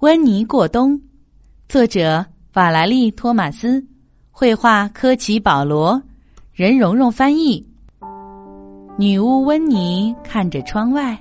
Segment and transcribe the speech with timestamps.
[0.00, 0.96] 温妮过冬，
[1.68, 3.84] 作者瓦莱丽·托马斯，
[4.30, 6.00] 绘画科奇·保罗，
[6.52, 7.66] 任蓉蓉翻译。
[8.96, 11.18] 女巫温妮看着窗外，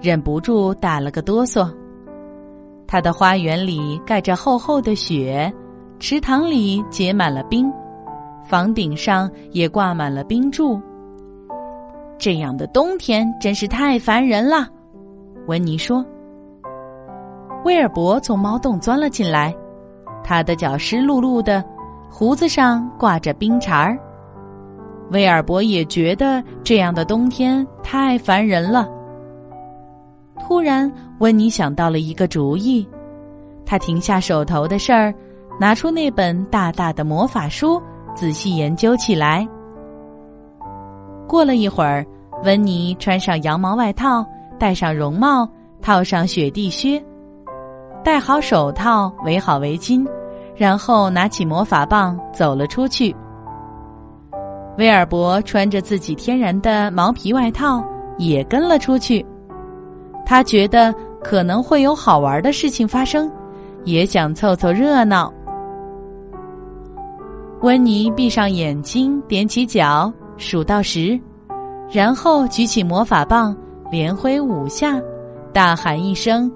[0.00, 1.72] 忍不住打了个哆嗦。
[2.88, 5.52] 她的花园里盖着厚厚的雪，
[6.00, 7.72] 池塘里结满了冰，
[8.44, 10.82] 房顶上也挂满了冰柱。
[12.18, 14.68] 这样的冬天真是太烦人了，
[15.46, 16.04] 温妮说。
[17.64, 19.54] 威尔伯从猫洞钻了进来，
[20.24, 21.64] 他的脚湿漉漉的，
[22.10, 23.96] 胡子上挂着冰碴儿。
[25.10, 28.88] 威尔伯也觉得这样的冬天太烦人了。
[30.40, 30.90] 突然，
[31.20, 32.86] 温妮想到了一个主意，
[33.64, 35.14] 他停下手头的事儿，
[35.60, 37.80] 拿出那本大大的魔法书，
[38.14, 39.46] 仔细研究起来。
[41.28, 42.04] 过了一会儿，
[42.42, 44.26] 温妮穿上羊毛外套，
[44.58, 45.48] 戴上绒帽，
[45.80, 47.00] 套上雪地靴。
[48.04, 50.06] 戴好手套，围好围巾，
[50.56, 53.14] 然后拿起魔法棒走了出去。
[54.78, 57.84] 威尔伯穿着自己天然的毛皮外套，
[58.18, 59.24] 也跟了出去。
[60.24, 63.30] 他觉得可能会有好玩的事情发生，
[63.84, 65.32] 也想凑凑热闹。
[67.60, 71.20] 温妮闭上眼睛，踮起脚，数到十，
[71.90, 73.54] 然后举起魔法棒，
[73.90, 75.00] 连挥五下，
[75.52, 76.50] 大喊一声。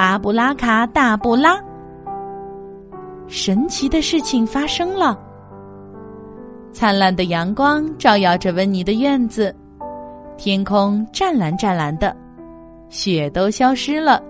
[0.00, 1.60] 阿布拉卡大布拉！
[3.26, 5.14] 神奇的事情发生了。
[6.72, 9.54] 灿烂的阳光照耀着温妮的院子，
[10.38, 12.16] 天空湛蓝湛蓝的，
[12.88, 14.22] 雪都消失了。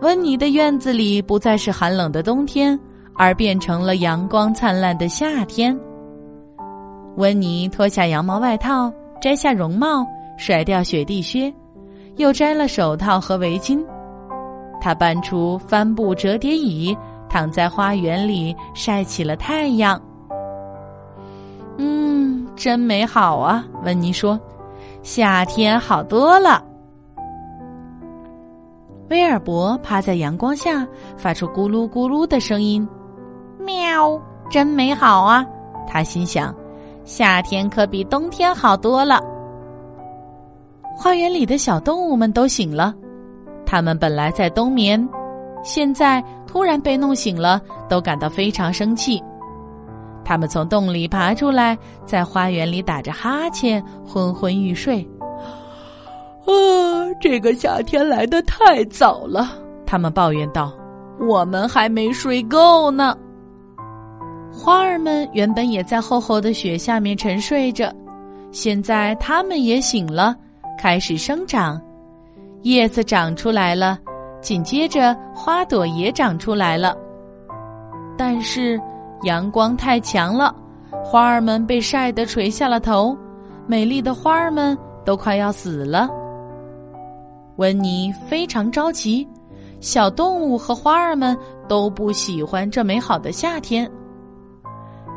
[0.00, 2.78] 温妮的院子里不再是寒冷的冬天，
[3.16, 5.76] 而变成了阳光灿烂的夏天。
[7.16, 11.52] 温妮脱下羊毛外套，摘下绒帽，甩掉雪地靴，
[12.14, 13.84] 又摘了手套和围巾。
[14.80, 16.96] 他搬出帆布折叠椅，
[17.28, 20.00] 躺在花园里晒起了太阳。
[21.76, 23.64] 嗯，真美好啊！
[23.84, 24.38] 温妮说
[25.02, 26.64] ：“夏天好多了。”
[29.10, 30.86] 威尔伯趴在阳光下，
[31.16, 32.86] 发出咕噜咕噜的声音。
[33.58, 34.20] 喵，
[34.50, 35.46] 真美好啊！
[35.86, 36.54] 他心想
[37.04, 39.20] ：“夏天可比冬天好多了。”
[40.96, 42.94] 花园里的小动物们都醒了。
[43.70, 44.98] 他们本来在冬眠，
[45.62, 49.22] 现在突然被弄醒了，都感到非常生气。
[50.24, 51.76] 他们从洞里爬出来，
[52.06, 55.06] 在花园里打着哈欠，昏昏欲睡。
[56.46, 56.50] 啊，
[57.20, 59.50] 这个夏天来的太早了，
[59.84, 60.72] 他们抱怨道
[61.28, 63.14] ：“我们还没睡够呢。”
[64.50, 67.94] 花儿们原本也在厚厚的雪下面沉睡着，
[68.50, 70.34] 现在它们也醒了，
[70.80, 71.78] 开始生长。
[72.62, 73.98] 叶子长出来了，
[74.40, 76.96] 紧接着花朵也长出来了。
[78.16, 78.80] 但是
[79.22, 80.54] 阳光太强了，
[81.04, 83.16] 花儿们被晒得垂下了头，
[83.66, 86.08] 美丽的花儿们都快要死了。
[87.56, 89.26] 温妮非常着急，
[89.80, 91.36] 小动物和花儿们
[91.68, 93.88] 都不喜欢这美好的夏天。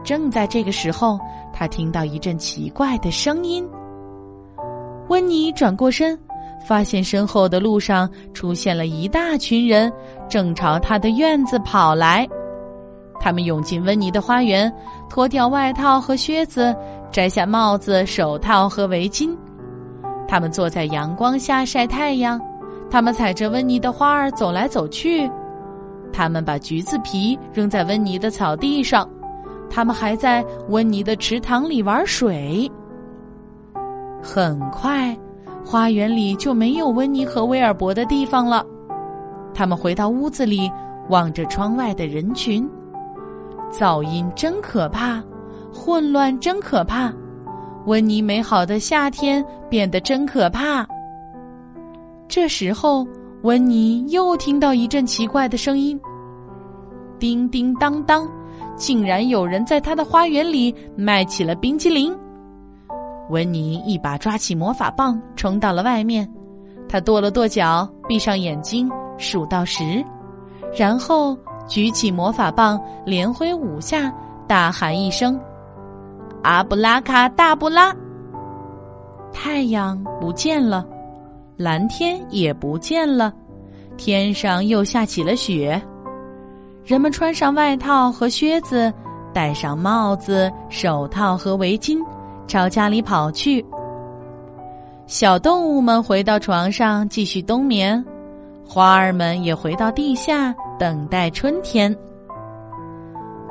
[0.03, 1.19] 正在这个时候，
[1.52, 3.68] 他听到一阵奇怪的声音。
[5.09, 6.18] 温妮转过身。
[6.66, 9.91] 发现身后的路上出现了一大群人，
[10.29, 12.27] 正朝他的院子跑来。
[13.19, 14.72] 他们涌进温妮的花园，
[15.09, 16.75] 脱掉外套和靴子，
[17.11, 19.35] 摘下帽子、手套和围巾。
[20.27, 22.39] 他们坐在阳光下晒太阳。
[22.89, 25.29] 他们踩着温妮的花儿走来走去。
[26.11, 29.07] 他们把橘子皮扔在温妮的草地上。
[29.69, 32.69] 他们还在温妮的池塘里玩水。
[34.22, 35.17] 很快。
[35.66, 38.66] 花园里就没有温妮和威尔伯的地方了。
[39.53, 40.69] 他们回到屋子里，
[41.09, 42.67] 望着窗外的人群，
[43.72, 45.22] 噪音真可怕，
[45.73, 47.13] 混乱真可怕，
[47.85, 50.85] 温妮美好的夏天变得真可怕。
[52.28, 53.05] 这时候，
[53.43, 55.99] 温妮又听到一阵奇怪的声音：
[57.19, 58.28] 叮叮当当，
[58.75, 62.17] 竟然有人在他的花园里卖起了冰激凌。
[63.31, 66.29] 温妮一把抓起魔法棒，冲到了外面。
[66.87, 70.05] 他跺了跺脚，闭上眼睛，数到十，
[70.78, 74.13] 然后举起魔法棒，连挥五下，
[74.45, 75.39] 大喊一声
[76.43, 77.95] ：“阿布拉卡大布拉！”
[79.31, 80.85] 太阳不见了，
[81.55, 83.33] 蓝天也不见了，
[83.95, 85.81] 天上又下起了雪。
[86.83, 88.91] 人们穿上外套和靴子，
[89.33, 91.97] 戴上帽子、手套和围巾。
[92.52, 93.66] 朝家里跑去。
[95.08, 98.03] 小动物们回到床上继续冬眠，
[98.68, 101.96] 花儿们也回到地下等待春天。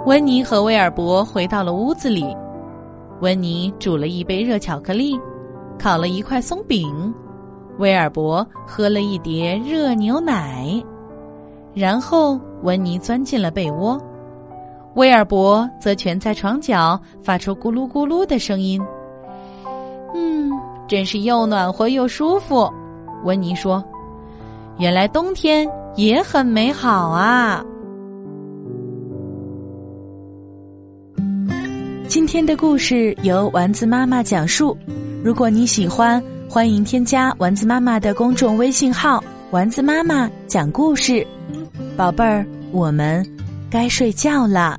[0.04, 2.36] 温妮和威尔伯回到了屋子里，
[3.22, 5.18] 温妮煮了一杯热巧克力，
[5.78, 7.14] 烤了一块松饼，
[7.78, 10.70] 威尔伯喝了一碟热牛奶，
[11.72, 13.98] 然后温妮钻进了被窝，
[15.00, 18.78] 威尔伯则蜷在床角，发出咕噜咕噜的声音。
[20.14, 20.50] 嗯，
[20.86, 22.70] 真是又暖和又舒服，
[23.24, 23.82] 温妮说。
[24.76, 25.66] 原来冬天
[25.96, 27.64] 也很美好啊！
[32.06, 34.76] 今天的故事由丸子妈妈讲述。
[35.24, 41.26] 如果你喜欢，欢迎添加丸子妈妈的公众微信号“丸子妈妈讲故事”。
[41.96, 43.26] 宝贝儿，我们
[43.70, 44.78] 该睡觉了。